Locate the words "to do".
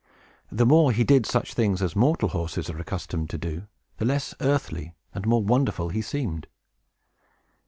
3.29-3.67